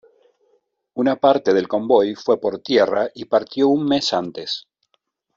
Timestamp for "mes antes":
3.85-4.67